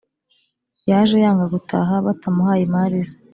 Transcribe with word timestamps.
Yaje 0.89 1.15
yanga 1.23 1.45
gutaha 1.53 1.93
batamuhaye 2.05 2.61
imari 2.67 2.97
ze 3.07 3.15